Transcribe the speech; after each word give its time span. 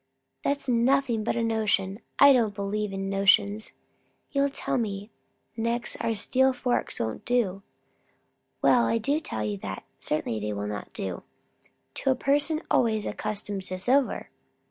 "That's 0.43 0.67
nothing 0.67 1.23
but 1.23 1.35
a 1.35 1.43
notion. 1.43 1.99
I 2.17 2.33
don't 2.33 2.55
believe 2.55 2.91
in 2.91 3.07
notions. 3.07 3.71
You'll 4.31 4.49
tell 4.49 4.79
me 4.79 5.11
next 5.55 5.95
our 5.97 6.15
steel 6.15 6.53
forks 6.53 6.99
won't 6.99 7.23
do." 7.23 7.61
"Well, 8.63 8.87
I 8.87 8.97
do 8.97 9.19
tell 9.19 9.43
you 9.45 9.57
that. 9.59 9.83
Certainly 9.99 10.39
they 10.39 10.53
will 10.53 10.65
not 10.65 10.91
do, 10.91 11.21
to 11.93 12.09
a 12.09 12.15
person 12.15 12.63
always 12.71 13.05
accustomed 13.05 13.61
to 13.65 13.77
silver." 13.77 14.31